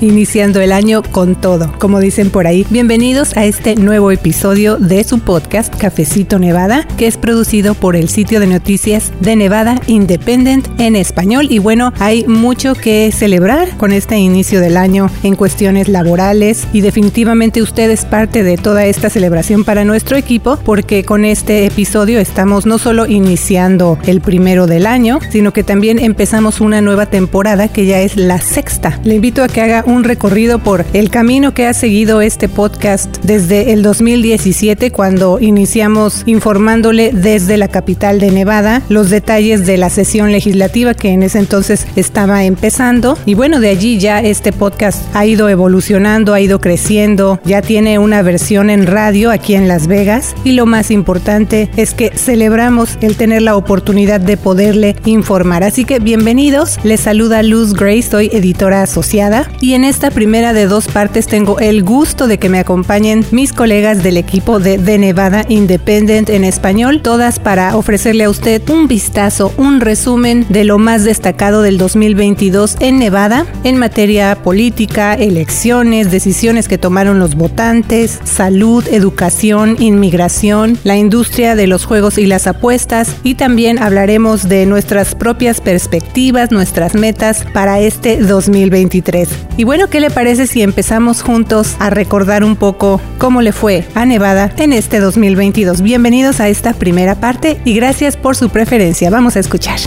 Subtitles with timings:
[0.00, 2.66] iniciando el año con todo, como dicen por ahí.
[2.70, 8.08] Bienvenidos a este nuevo episodio de su podcast Cafecito Nevada, que es producido por el
[8.08, 11.46] sitio de noticias de Nevada Independent en español.
[11.50, 16.80] Y bueno, hay mucho que celebrar con este inicio del año en cuestiones laborales y
[16.80, 22.20] definitivamente usted es parte de toda esta celebración para nuestro equipo porque con este episodio
[22.20, 27.68] estamos no solo iniciando el primero del año, sino que también empezamos una nueva temporada
[27.68, 29.00] que ya es la sexta.
[29.04, 33.16] Le invito a que haga un recorrido por el camino que ha seguido este podcast
[33.22, 39.88] desde el 2017 cuando iniciamos informándole desde la capital de Nevada los detalles de la
[39.88, 45.02] sesión legislativa que en ese entonces estaba empezando y bueno de allí ya este podcast
[45.14, 49.86] ha ido evolucionando, ha ido creciendo, ya tiene una versión en radio aquí en Las
[49.86, 55.62] Vegas y lo más importante es que celebramos el tener la oportunidad de poderle informar.
[55.62, 60.64] Así que bienvenidos, les saluda Luz Gray, soy editora asociada y en esta primera de
[60.64, 64.96] dos partes tengo el gusto de que me acompañen mis colegas del equipo de The
[64.96, 70.78] Nevada Independent en español, todas para ofrecerle a usted un vistazo, un resumen de lo
[70.78, 78.18] más destacado del 2022 en Nevada en materia política, elecciones, decisiones que tomaron los votantes,
[78.24, 84.64] salud, educación, inmigración, la industria de los juegos y las apuestas y también hablaremos de
[84.64, 89.28] nuestras propias perspectivas, nuestras metas para este 2023.
[89.58, 93.84] Y bueno, ¿qué le parece si empezamos juntos a recordar un poco cómo le fue
[93.96, 95.82] a Nevada en este 2022?
[95.82, 99.10] Bienvenidos a esta primera parte y gracias por su preferencia.
[99.10, 99.80] Vamos a escuchar.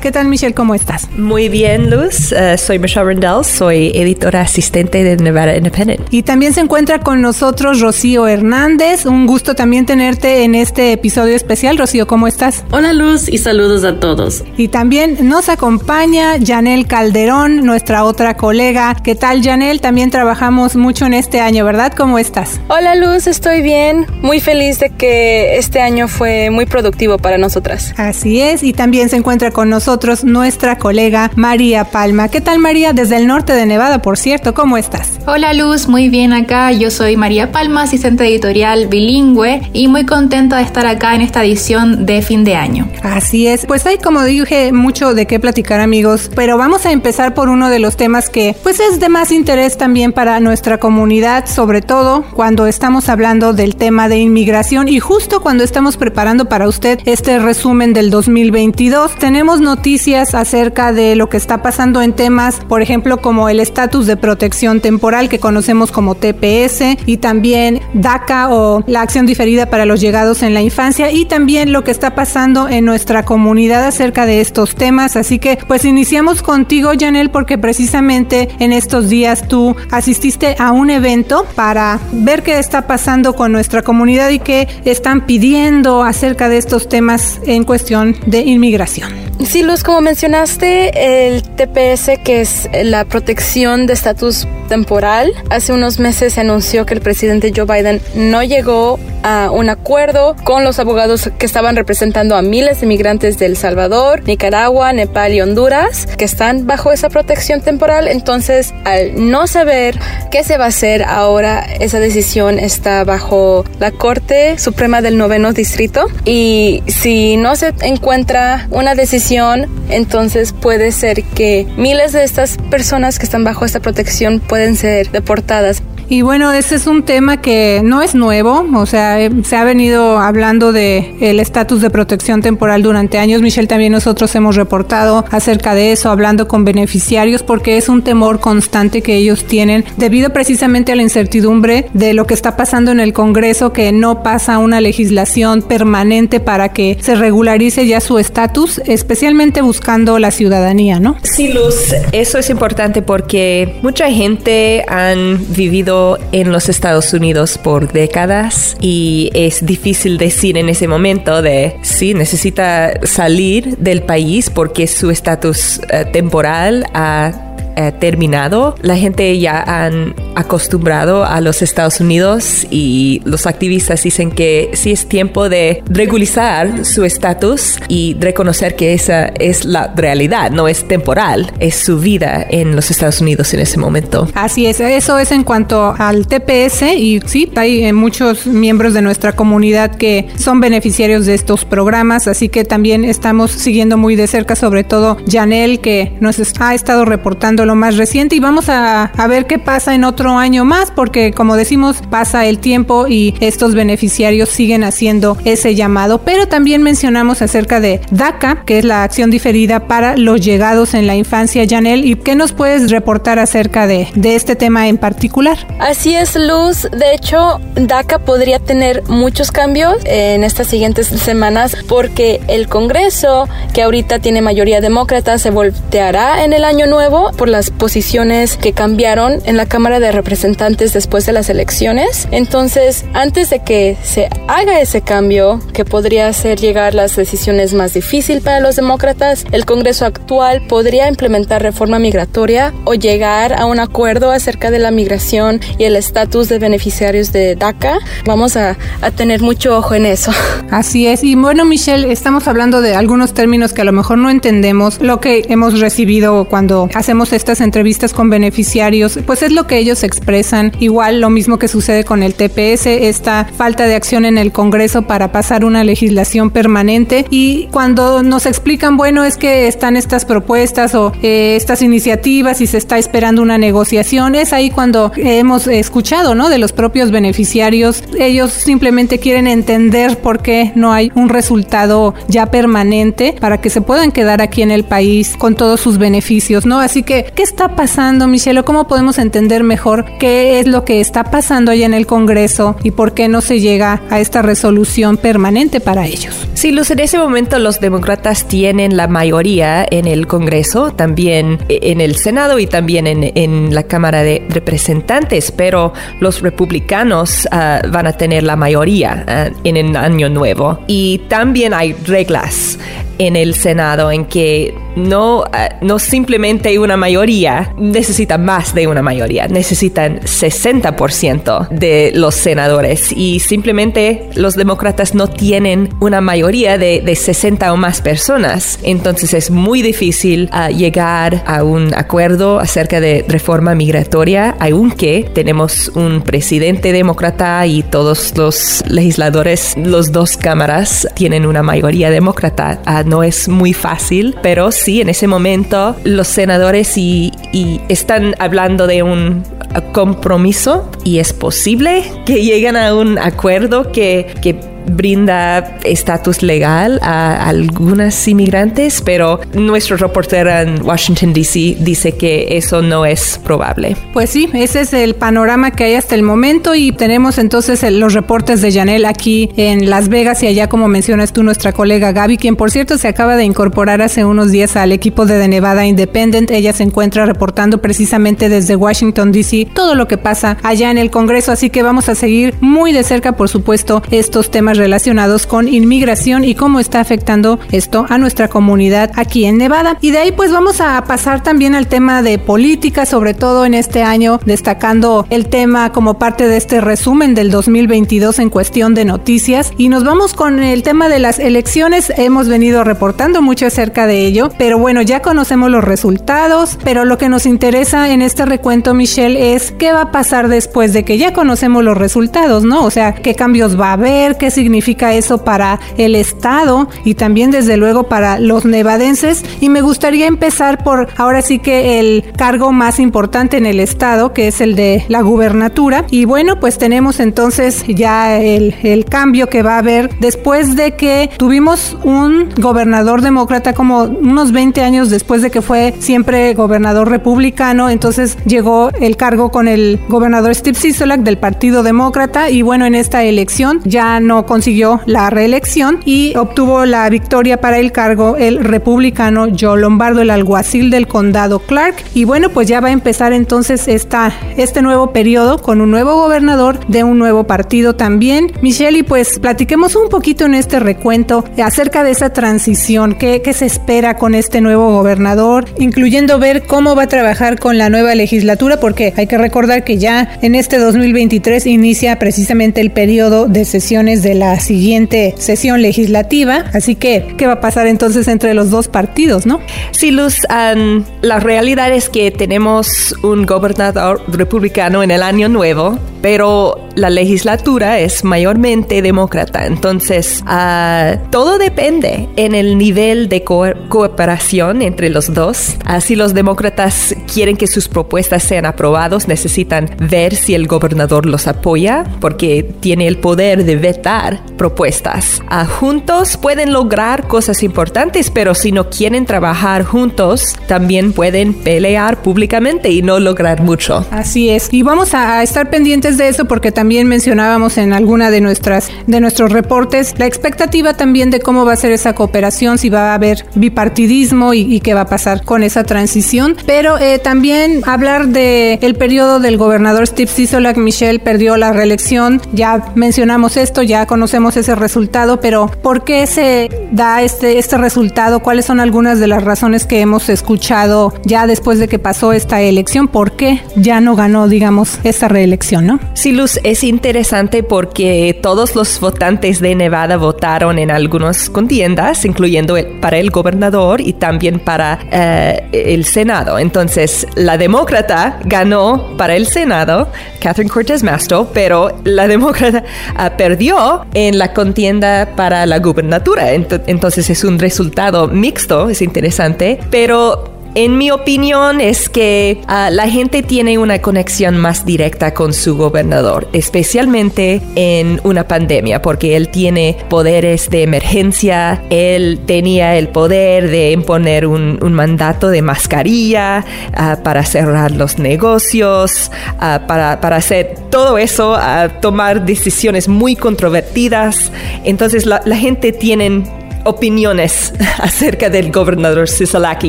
[0.00, 0.54] ¿Qué tal, Michelle?
[0.54, 1.10] ¿Cómo estás?
[1.10, 2.32] Muy bien, Luz.
[2.32, 6.00] Uh, soy Michelle Rendell, soy editora asistente de Nevada Independent.
[6.10, 9.04] Y también se encuentra con nosotros Rocío Hernández.
[9.04, 11.76] Un gusto también tenerte en este episodio especial.
[11.76, 12.64] Rocío, ¿cómo estás?
[12.70, 14.42] Hola, Luz, y saludos a todos.
[14.56, 18.96] Y también nos acompaña Janel Calderón, nuestra otra colega.
[19.04, 19.82] ¿Qué tal, Janel?
[19.82, 21.92] También trabajamos mucho en este año, ¿verdad?
[21.94, 22.58] ¿Cómo estás?
[22.68, 24.06] Hola, Luz, estoy bien.
[24.22, 27.92] Muy feliz de que este año fue muy productivo para nosotras.
[27.98, 28.62] Así es.
[28.62, 29.89] Y también se encuentra con nosotros
[30.22, 32.28] nuestra colega María Palma.
[32.28, 32.92] ¿Qué tal María?
[32.92, 35.18] Desde el norte de Nevada, por cierto, ¿cómo estás?
[35.26, 36.70] Hola Luz, muy bien acá.
[36.70, 41.44] Yo soy María Palma, asistente editorial bilingüe y muy contenta de estar acá en esta
[41.44, 42.88] edición de fin de año.
[43.02, 47.34] Así es, pues hay como dije mucho de qué platicar amigos, pero vamos a empezar
[47.34, 51.46] por uno de los temas que pues es de más interés también para nuestra comunidad,
[51.46, 56.68] sobre todo cuando estamos hablando del tema de inmigración y justo cuando estamos preparando para
[56.68, 62.12] usted este resumen del 2022, tenemos noticias noticias acerca de lo que está pasando en
[62.12, 67.80] temas, por ejemplo, como el estatus de protección temporal que conocemos como TPS y también
[67.94, 71.92] DACA o la acción diferida para los llegados en la infancia y también lo que
[71.92, 75.16] está pasando en nuestra comunidad acerca de estos temas.
[75.16, 80.90] Así que pues iniciamos contigo, Janel, porque precisamente en estos días tú asististe a un
[80.90, 86.58] evento para ver qué está pasando con nuestra comunidad y qué están pidiendo acerca de
[86.58, 89.30] estos temas en cuestión de inmigración.
[89.44, 96.34] Sí, Como mencionaste, el TPS, que es la protección de estatus temporal, hace unos meses
[96.34, 101.30] se anunció que el presidente Joe Biden no llegó a un acuerdo con los abogados
[101.38, 106.24] que estaban representando a miles de migrantes de El Salvador, Nicaragua, Nepal y Honduras, que
[106.24, 108.08] están bajo esa protección temporal.
[108.08, 109.98] Entonces, al no saber
[110.30, 115.52] qué se va a hacer ahora, esa decisión está bajo la Corte Suprema del Noveno
[115.52, 116.06] Distrito.
[116.24, 123.18] Y si no se encuentra una decisión, entonces puede ser que miles de estas personas
[123.18, 125.82] que están bajo esta protección pueden ser deportadas.
[126.10, 129.62] Y bueno, ese es un tema que no es nuevo, o sea, eh, se ha
[129.62, 133.42] venido hablando de el estatus de protección temporal durante años.
[133.42, 138.40] Michelle, también nosotros hemos reportado acerca de eso, hablando con beneficiarios, porque es un temor
[138.40, 142.98] constante que ellos tienen debido precisamente a la incertidumbre de lo que está pasando en
[142.98, 148.80] el Congreso, que no pasa una legislación permanente para que se regularice ya su estatus,
[148.84, 151.14] especialmente buscando la ciudadanía, ¿no?
[151.22, 155.99] Sí, Luz, eso es importante porque mucha gente han vivido
[156.32, 162.14] en los Estados Unidos por décadas y es difícil decir en ese momento de si
[162.14, 167.49] necesita salir del país porque su estatus eh, temporal ha
[167.80, 168.74] eh, terminado.
[168.82, 174.92] La gente ya han acostumbrado a los Estados Unidos y los activistas dicen que sí
[174.92, 180.86] es tiempo de regularizar su estatus y reconocer que esa es la realidad, no es
[180.86, 184.28] temporal, es su vida en los Estados Unidos en ese momento.
[184.34, 189.02] Así es, eso es en cuanto al TPS y sí, hay eh, muchos miembros de
[189.02, 194.26] nuestra comunidad que son beneficiarios de estos programas, así que también estamos siguiendo muy de
[194.26, 199.26] cerca, sobre todo Janel, que nos ha estado reportando más reciente y vamos a, a
[199.26, 203.74] ver qué pasa en otro año más, porque como decimos, pasa el tiempo y estos
[203.74, 206.22] beneficiarios siguen haciendo ese llamado.
[206.22, 211.06] Pero también mencionamos acerca de DACA, que es la acción diferida para los llegados en
[211.06, 215.58] la infancia, Janel, y qué nos puedes reportar acerca de, de este tema en particular.
[215.78, 216.88] Así es, Luz.
[216.90, 223.82] De hecho, DACA podría tener muchos cambios en estas siguientes semanas porque el Congreso, que
[223.82, 229.56] ahorita tiene mayoría demócrata, se volteará en el año nuevo las posiciones que cambiaron en
[229.56, 232.28] la Cámara de Representantes después de las elecciones.
[232.30, 237.94] Entonces, antes de que se haga ese cambio, que podría hacer llegar las decisiones más
[237.94, 243.80] difíciles para los demócratas, el Congreso actual podría implementar reforma migratoria o llegar a un
[243.80, 247.98] acuerdo acerca de la migración y el estatus de beneficiarios de DACA.
[248.24, 250.32] Vamos a, a tener mucho ojo en eso.
[250.70, 251.24] Así es.
[251.24, 255.00] Y bueno, Michelle, estamos hablando de algunos términos que a lo mejor no entendemos.
[255.00, 260.04] Lo que hemos recibido cuando hacemos estas entrevistas con beneficiarios, pues es lo que ellos
[260.04, 260.72] expresan.
[260.78, 265.02] Igual lo mismo que sucede con el TPS, esta falta de acción en el Congreso
[265.02, 267.24] para pasar una legislación permanente.
[267.30, 272.66] Y cuando nos explican, bueno, es que están estas propuestas o eh, estas iniciativas y
[272.66, 276.50] se está esperando una negociación, es ahí cuando hemos escuchado, ¿no?
[276.50, 278.04] De los propios beneficiarios.
[278.18, 283.80] Ellos simplemente quieren entender por qué no hay un resultado ya permanente para que se
[283.80, 286.80] puedan quedar aquí en el país con todos sus beneficios, ¿no?
[286.80, 288.62] Así que, ¿qué está pasando, Michelle?
[288.62, 292.90] ¿Cómo podemos entender mejor qué es lo que está pasando allá en el Congreso y
[292.90, 296.49] por qué no se llega a esta resolución permanente para ellos?
[296.60, 302.02] Sí, Luz, en ese momento los demócratas tienen la mayoría en el Congreso, también en
[302.02, 308.06] el Senado y también en, en la Cámara de Representantes, pero los republicanos uh, van
[308.06, 310.80] a tener la mayoría uh, en el año nuevo.
[310.86, 312.78] Y también hay reglas
[313.16, 315.44] en el Senado en que no, uh,
[315.80, 323.40] no simplemente una mayoría, necesitan más de una mayoría, necesitan 60% de los senadores y
[323.40, 328.78] simplemente los demócratas no tienen una mayoría de, de 60 o más personas.
[328.82, 335.92] Entonces es muy difícil uh, llegar a un acuerdo acerca de reforma migratoria, aunque tenemos
[335.94, 342.80] un presidente demócrata y todos los legisladores, los dos cámaras tienen una mayoría demócrata.
[342.84, 348.34] Uh, no es muy fácil, pero sí, en ese momento los senadores y, y están
[348.40, 349.44] hablando de un
[349.92, 357.48] compromiso y es posible que lleguen a un acuerdo que, que brinda estatus legal a
[357.48, 361.76] algunas inmigrantes, pero nuestro reportero en Washington, D.C.
[361.80, 363.96] dice que eso no es probable.
[364.12, 368.14] Pues sí, ese es el panorama que hay hasta el momento y tenemos entonces los
[368.14, 372.36] reportes de Janel aquí en Las Vegas y allá, como mencionas tú, nuestra colega Gaby,
[372.36, 375.86] quien por cierto se acaba de incorporar hace unos días al equipo de The Nevada
[375.86, 376.50] Independent.
[376.50, 379.68] Ella se encuentra reportando precisamente desde Washington, D.C.
[379.74, 383.02] todo lo que pasa allá en el Congreso, así que vamos a seguir muy de
[383.02, 388.48] cerca, por supuesto, estos temas relacionados con inmigración y cómo está afectando esto a nuestra
[388.48, 389.96] comunidad aquí en Nevada.
[390.00, 393.74] Y de ahí pues vamos a pasar también al tema de política, sobre todo en
[393.74, 399.04] este año, destacando el tema como parte de este resumen del 2022 en cuestión de
[399.04, 399.72] noticias.
[399.76, 402.12] Y nos vamos con el tema de las elecciones.
[402.16, 407.18] Hemos venido reportando mucho acerca de ello, pero bueno, ya conocemos los resultados, pero lo
[407.18, 411.18] que nos interesa en este recuento, Michelle, es qué va a pasar después de que
[411.18, 412.84] ya conocemos los resultados, ¿no?
[412.84, 417.50] O sea, qué cambios va a haber, qué significa eso para el Estado y también
[417.50, 419.42] desde luego para los nevadenses.
[419.60, 424.34] Y me gustaría empezar por ahora sí que el cargo más importante en el Estado,
[424.34, 426.04] que es el de la gubernatura.
[426.10, 430.94] Y bueno, pues tenemos entonces ya el, el cambio que va a haber después de
[430.94, 437.08] que tuvimos un gobernador demócrata como unos 20 años después de que fue siempre gobernador
[437.08, 437.88] republicano.
[437.88, 442.94] Entonces llegó el cargo con el gobernador Steve Sisolak del Partido Demócrata y bueno, en
[442.94, 448.58] esta elección ya no consiguió la reelección y obtuvo la victoria para el cargo el
[448.58, 451.94] republicano Joe Lombardo, el alguacil del condado Clark.
[452.14, 456.16] Y bueno, pues ya va a empezar entonces esta, este nuevo periodo con un nuevo
[456.16, 458.50] gobernador de un nuevo partido también.
[458.60, 463.52] Michelle, y pues platiquemos un poquito en este recuento acerca de esa transición, qué, qué
[463.52, 468.16] se espera con este nuevo gobernador, incluyendo ver cómo va a trabajar con la nueva
[468.16, 473.64] legislatura, porque hay que recordar que ya en este 2023 inicia precisamente el periodo de
[473.64, 476.64] sesiones de la siguiente sesión legislativa.
[476.72, 479.60] Así que, ¿qué va a pasar entonces entre los dos partidos, no?
[479.92, 486.88] Sí, Luz, la realidad es que tenemos un gobernador republicano en el año nuevo, pero
[486.96, 489.66] la legislatura es mayormente demócrata.
[489.66, 495.76] Entonces, uh, todo depende en el nivel de cooperación entre los dos.
[495.84, 501.46] Así los demócratas quieren que sus propuestas sean aprobadas, necesitan ver si el gobernador los
[501.46, 505.42] apoya, porque tiene el poder de vetar propuestas.
[505.50, 512.22] Uh, juntos pueden lograr cosas importantes, pero si no quieren trabajar juntos, también pueden pelear
[512.22, 514.06] públicamente y no lograr mucho.
[514.10, 514.68] Así es.
[514.72, 519.20] Y vamos a estar pendientes de eso porque también mencionábamos en alguna de nuestras de
[519.20, 523.14] nuestros reportes la expectativa también de cómo va a ser esa cooperación, si va a
[523.14, 526.56] haber bipartidismo y, qué va a pasar con esa transición.
[526.66, 532.40] Pero eh, también hablar de el periodo del gobernador Steve Sisolak, Michelle perdió la reelección,
[532.52, 538.40] ya mencionamos esto, ya conocemos ese resultado, pero ¿por qué se da este, este resultado?
[538.40, 542.60] ¿Cuáles son algunas de las razones que hemos escuchado ya después de que pasó esta
[542.60, 543.08] elección?
[543.08, 546.00] ¿Por qué ya no ganó, digamos, esta reelección, no?
[546.12, 552.76] Sí, Luz, es interesante porque todos los votantes de Nevada votaron en algunas contiendas, incluyendo
[553.00, 556.58] para el gobernador y también para eh, el Senado.
[556.58, 560.08] Entonces, la demócrata ganó para el Senado,
[560.40, 562.84] Catherine Cortez Masto, pero la demócrata
[563.16, 566.52] ah, perdió en la contienda para la gubernatura.
[566.52, 573.08] Entonces, es un resultado mixto, es interesante, pero en mi opinión es que ah, la
[573.08, 579.48] gente tiene una conexión más directa con su gobernador, especialmente en una pandemia, porque él
[579.48, 587.18] tiene poderes de emergencia, él tenía el poder de imponer un, mandato de mascarilla ah,
[587.22, 591.56] para cerrar los negocios, ah, para, para, hacer todo eso,
[592.00, 594.52] tomar decisiones muy controvertidas.
[594.84, 599.88] Entonces la, la gente tiene opiniones acerca del gobernador Sisolaki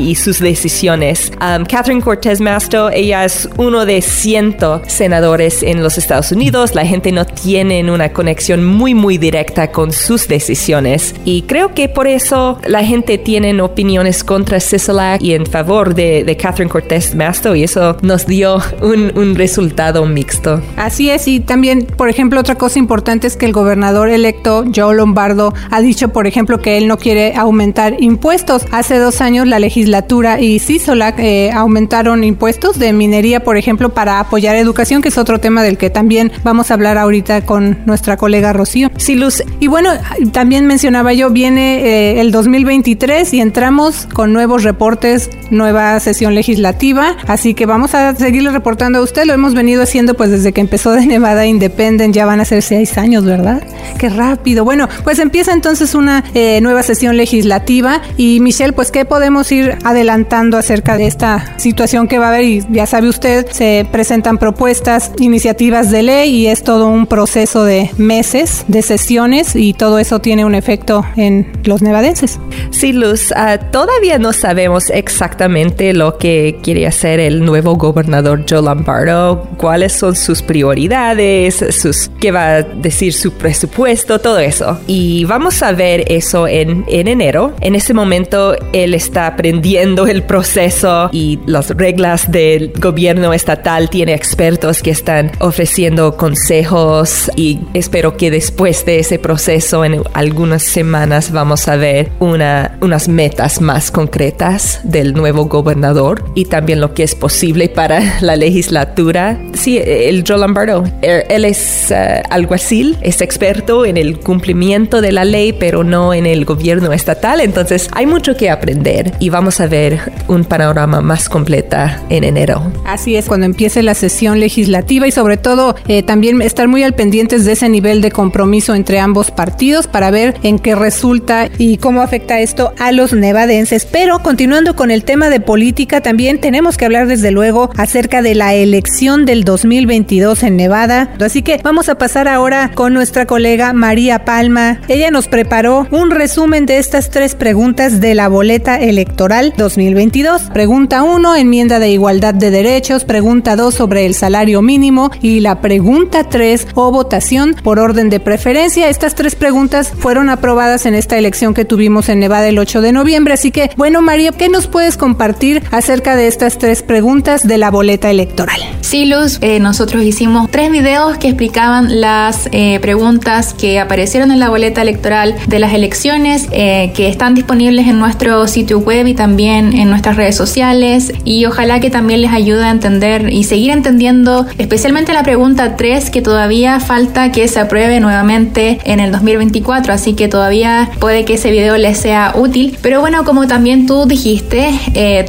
[0.00, 1.32] y sus decisiones.
[1.40, 6.74] Um, Catherine Cortez Masto, ella es uno de cientos senadores en los Estados Unidos.
[6.74, 11.14] La gente no tiene una conexión muy, muy directa con sus decisiones.
[11.24, 16.24] Y creo que por eso la gente tiene opiniones contra Sisolak y en favor de,
[16.24, 17.54] de Catherine Cortez Masto.
[17.54, 20.60] Y eso nos dio un, un resultado mixto.
[20.76, 21.28] Así es.
[21.28, 25.80] Y también, por ejemplo, otra cosa importante es que el gobernador electo, Joe Lombardo, ha
[25.80, 28.66] dicho, por ejemplo, que él no quiere aumentar impuestos.
[28.70, 34.20] Hace dos años la legislatura y CISOLAC eh, aumentaron impuestos de minería, por ejemplo, para
[34.20, 38.16] apoyar educación, que es otro tema del que también vamos a hablar ahorita con nuestra
[38.16, 38.90] colega Rocío.
[38.96, 39.42] Sí, Luz.
[39.60, 39.90] Y bueno,
[40.32, 47.16] también mencionaba yo, viene eh, el 2023 y entramos con nuevos reportes, nueva sesión legislativa,
[47.26, 49.24] así que vamos a seguirle reportando a usted.
[49.24, 52.62] Lo hemos venido haciendo pues desde que empezó de Nevada Independent, ya van a ser
[52.62, 53.62] seis años, ¿verdad?
[53.98, 54.64] Qué rápido.
[54.64, 58.00] Bueno, pues empieza entonces una eh, nueva nueva sesión legislativa.
[58.16, 62.44] Y Michelle, pues, ¿qué podemos ir adelantando acerca de esta situación que va a haber?
[62.44, 67.64] Y ya sabe usted, se presentan propuestas, iniciativas de ley y es todo un proceso
[67.64, 72.38] de meses de sesiones y todo eso tiene un efecto en los nevadenses.
[72.70, 78.62] Sí, Luz, uh, todavía no sabemos exactamente lo que quiere hacer el nuevo gobernador Joe
[78.62, 84.80] Lombardo, cuáles son sus prioridades, sus, qué va a decir su presupuesto, todo eso.
[84.86, 87.54] Y vamos a ver eso en en, enero.
[87.60, 93.90] En ese momento él está aprendiendo el proceso y las reglas del gobierno estatal.
[93.90, 100.62] Tiene expertos que están ofreciendo consejos y espero que después de ese proceso en algunas
[100.62, 106.94] semanas vamos a ver una, unas metas más concretas del nuevo gobernador y también lo
[106.94, 109.38] que es posible para la legislatura.
[109.54, 115.24] Sí, el Joe Lombardo, él es uh, alguacil, es experto en el cumplimiento de la
[115.24, 117.40] ley, pero no en el gobierno estatal.
[117.40, 122.72] Entonces hay mucho que aprender y vamos a ver un panorama más completa en enero.
[122.86, 126.94] Así es, cuando empiece la sesión legislativa y sobre todo eh, también estar muy al
[126.94, 131.76] pendientes de ese nivel de compromiso entre ambos partidos para ver en qué resulta y
[131.76, 133.84] cómo afecta esto a los nevadenses.
[133.84, 138.34] Pero continuando con el tema de política, también tenemos que hablar desde luego acerca de
[138.34, 141.14] la elección del 2022 en Nevada.
[141.20, 144.78] Así que vamos a pasar ahora con nuestra colega colega María Palma.
[144.86, 150.50] Ella nos preparó un resumen de estas tres preguntas de la boleta electoral 2022.
[150.52, 153.04] Pregunta 1, enmienda de igualdad de derechos.
[153.04, 155.12] Pregunta 2, sobre el salario mínimo.
[155.22, 158.88] Y la pregunta 3, o votación por orden de preferencia.
[158.88, 162.92] Estas tres preguntas fueron aprobadas en esta elección que tuvimos en Nevada el 8 de
[162.92, 163.34] noviembre.
[163.34, 167.70] Así que, bueno, María, ¿qué nos puedes compartir acerca de estas tres preguntas de la
[167.70, 168.60] boleta electoral?
[168.80, 174.40] Sí, Luz, eh, nosotros hicimos tres videos que explicaban las eh, preguntas que aparecieron en
[174.40, 179.14] la boleta electoral de las elecciones, eh, que están disponibles en nuestro sitio web y
[179.14, 181.12] también en nuestras redes sociales.
[181.24, 186.10] Y ojalá que también les ayude a entender y seguir entendiendo, especialmente la pregunta 3,
[186.10, 189.92] que todavía falta que se apruebe nuevamente en el 2024.
[189.92, 192.76] Así que todavía puede que ese video les sea útil.
[192.82, 194.70] Pero bueno, como también tú dijiste,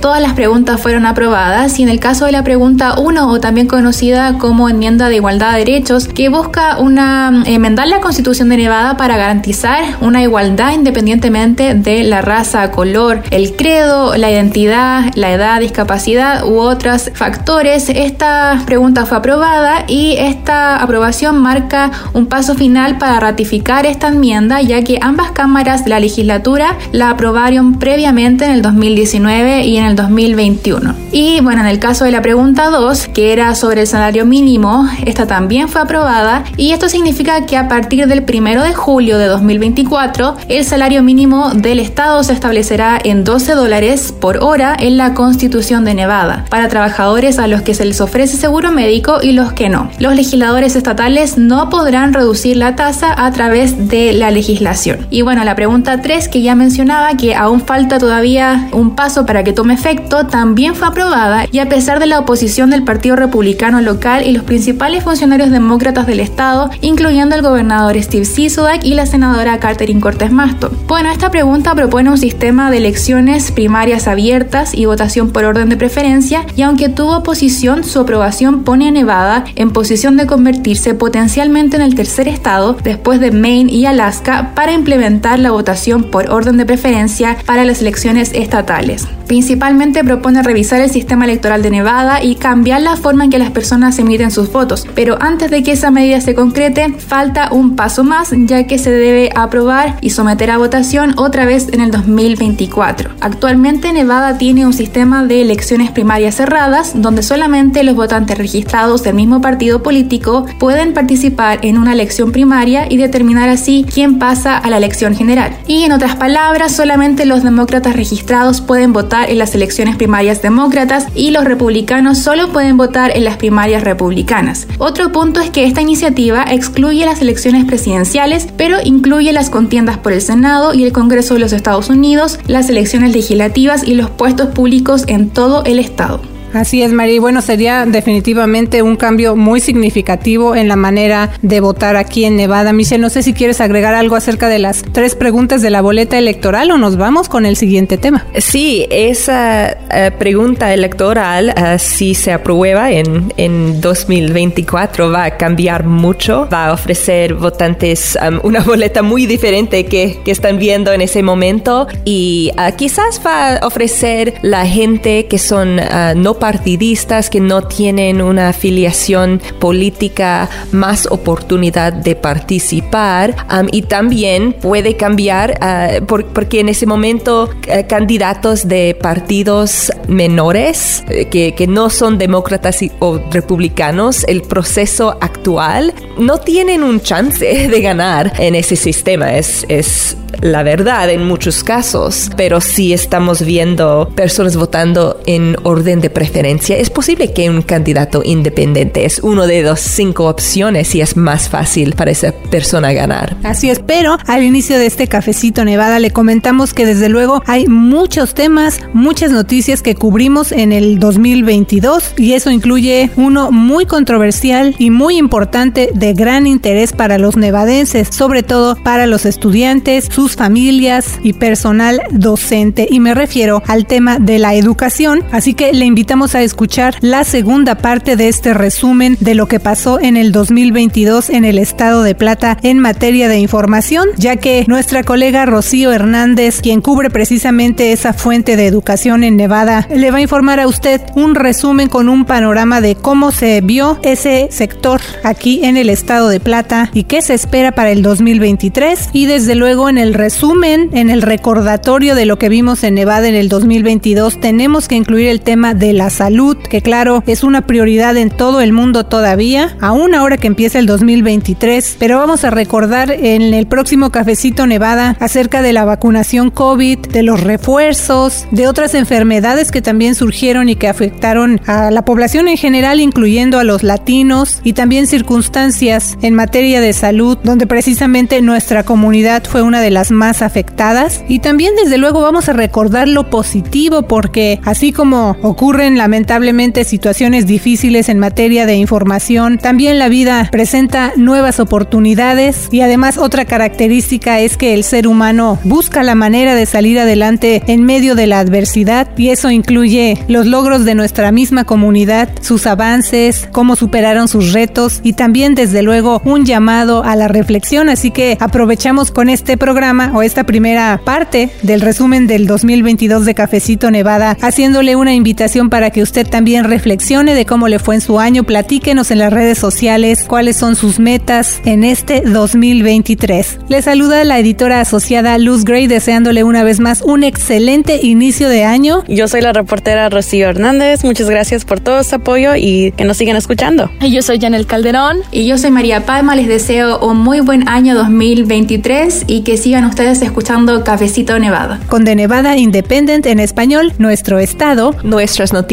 [0.01, 3.67] todas las preguntas fueron aprobadas y en el caso de la pregunta 1 o también
[3.67, 8.97] conocida como enmienda de igualdad de derechos, que busca una enmendar la Constitución de Nevada
[8.97, 15.59] para garantizar una igualdad independientemente de la raza, color, el credo, la identidad, la edad,
[15.59, 17.89] discapacidad u otros factores.
[17.89, 24.61] Esta pregunta fue aprobada y esta aprobación marca un paso final para ratificar esta enmienda,
[24.61, 29.85] ya que ambas cámaras de la legislatura la aprobaron previamente en el 2019 y en
[29.85, 30.93] el 2021.
[31.11, 34.87] Y bueno, en el caso de la pregunta 2, que era sobre el salario mínimo,
[35.07, 39.25] esta también fue aprobada y esto significa que a partir del 1 de julio de
[39.25, 45.13] 2024, el salario mínimo del Estado se establecerá en 12 dólares por hora en la
[45.13, 49.53] Constitución de Nevada, para trabajadores a los que se les ofrece seguro médico y los
[49.53, 49.89] que no.
[49.99, 55.07] Los legisladores estatales no podrán reducir la tasa a través de la legislación.
[55.09, 59.45] Y bueno, la pregunta 3 que ya mencionaba, que aún falta todavía un paso para
[59.45, 63.79] que tome efecto, también fue aprobada y a pesar de la oposición del Partido Republicano
[63.79, 69.05] local y los principales funcionarios demócratas del Estado, incluyendo el gobernador Steve Sisolak y la
[69.05, 70.72] senadora Catherine Cortés Masto.
[70.87, 75.77] Bueno, esta pregunta propone un sistema de elecciones primarias abiertas y votación por orden de
[75.77, 81.75] preferencia y aunque tuvo oposición, su aprobación pone a Nevada en posición de convertirse potencialmente
[81.75, 86.57] en el tercer estado después de Maine y Alaska para implementar la votación por orden
[86.57, 89.07] de preferencia para las elecciones estatales.
[89.27, 93.51] Principalmente propone revisar el sistema electoral de Nevada y cambiar la forma en que las
[93.51, 94.85] personas emiten sus votos.
[94.95, 98.91] Pero antes de que esa medida se concrete, falta un paso más, ya que se
[98.91, 103.11] debe aprobar y someter a votación otra vez en el 2024.
[103.21, 109.15] Actualmente Nevada tiene un sistema de elecciones primarias cerradas, donde solamente los votantes registrados del
[109.15, 114.69] mismo partido político pueden participar en una elección primaria y determinar así quién pasa a
[114.69, 115.57] la elección general.
[115.67, 121.07] Y en otras palabras, solamente los demócratas registrados pueden votar en las elecciones primarias demócratas
[121.15, 124.67] y los republicanos solo pueden votar en las primarias republicanas.
[124.77, 130.13] Otro punto es que esta iniciativa excluye las elecciones presidenciales, pero incluye las contiendas por
[130.13, 130.42] el Senado
[130.73, 135.29] y el Congreso de los Estados Unidos, las elecciones legislativas y los puestos públicos en
[135.29, 136.32] todo el estado.
[136.53, 137.19] Así es, María.
[137.19, 142.73] Bueno, sería definitivamente un cambio muy significativo en la manera de votar aquí en Nevada.
[142.73, 146.17] Michelle, no sé si quieres agregar algo acerca de las tres preguntas de la boleta
[146.17, 148.27] electoral o nos vamos con el siguiente tema.
[148.37, 155.85] Sí, esa eh, pregunta electoral, uh, si se aprueba en, en 2024, va a cambiar
[155.85, 156.47] mucho.
[156.53, 161.23] Va a ofrecer votantes um, una boleta muy diferente que, que, están viendo en ese
[161.23, 165.79] momento y uh, quizás va a ofrecer la gente que son
[166.15, 173.33] no partidistas que no tienen una afiliación política más oportunidad de participar
[173.71, 181.29] y también puede cambiar uh, porque en ese momento uh, candidatos de partidos menores eh,
[181.29, 187.81] que, que, no son demócratas o republicanos, el proceso actual no tienen un chance de
[187.81, 189.33] ganar en ese sistema.
[189.33, 196.01] Es, es la verdad en muchos casos, pero si estamos viendo personas votando en orden
[196.01, 201.01] de preferencia, es posible que un candidato independiente es uno de las cinco opciones y
[201.01, 203.37] es más fácil para esa persona ganar.
[203.43, 207.67] Así es, pero al inicio de este cafecito Nevada le comentamos que desde luego hay
[207.67, 214.75] muchos temas, muchas noticias que cubrimos en el 2022 y eso incluye uno muy controversial
[214.79, 220.23] y muy importante de gran interés para los nevadenses, sobre todo para los estudiantes, sus
[220.23, 222.87] sus familias y personal docente.
[222.89, 225.21] Y me refiero al tema de la educación.
[225.33, 229.59] Así que le invitamos a escuchar la segunda parte de este resumen de lo que
[229.59, 234.63] pasó en el 2022 en el estado de Plata en materia de información, ya que
[234.69, 240.19] nuestra colega Rocío Hernández, quien cubre precisamente esa fuente de educación en Nevada, le va
[240.19, 245.01] a informar a usted un resumen con un panorama de cómo se vio ese sector
[245.23, 249.55] aquí en el estado de Plata y qué se espera para el 2023 y desde
[249.55, 253.49] luego en el resumen, en el recordatorio de lo que vimos en Nevada en el
[253.49, 258.29] 2022, tenemos que incluir el tema de la salud, que claro, es una prioridad en
[258.29, 263.53] todo el mundo todavía, aún ahora que empieza el 2023, pero vamos a recordar en
[263.53, 269.71] el próximo cafecito Nevada acerca de la vacunación COVID, de los refuerzos, de otras enfermedades
[269.71, 274.61] que también surgieron y que afectaron a la población en general, incluyendo a los latinos,
[274.63, 280.11] y también circunstancias en materia de salud, donde precisamente nuestra comunidad fue una de las
[280.11, 281.23] más afectadas.
[281.27, 287.45] Y también desde luego vamos a recordar lo positivo, porque así como ocurren lamentablemente situaciones
[287.45, 294.39] difíciles en materia de información, también la vida presenta nuevas oportunidades y además otra característica
[294.39, 298.39] es que el ser humano busca la manera de salir adelante en medio de la
[298.39, 304.53] adversidad y eso incluye los logros de nuestra misma comunidad, sus avances, cómo superaron sus
[304.53, 307.89] retos y también desde luego un llamado a la reflexión.
[307.89, 313.35] Así que aprovechamos con este programa o esta primera parte del resumen del 2022 de
[313.35, 318.01] Cafecito Nevada, haciéndole una invitación para que usted también reflexione de cómo le fue en
[318.01, 318.43] su año.
[318.43, 323.59] Platíquenos en las redes sociales cuáles son sus metas en este 2023.
[323.67, 328.63] Le saluda la editora asociada Luz Gray deseándole una vez más un excelente inicio de
[328.63, 329.03] año.
[329.07, 331.03] Yo soy la reportera Rocío Hernández.
[331.03, 333.89] Muchas gracias por todo su apoyo y que nos sigan escuchando.
[334.01, 335.17] Y yo soy Janel Calderón.
[335.31, 336.35] Y yo soy María Palma.
[336.35, 341.79] Les deseo un muy buen año 2023 y que sigan ustedes escuchando Cafecito Nevada.
[341.87, 345.72] Con de Nevada Independent en español, nuestro estado, nuestras noticias,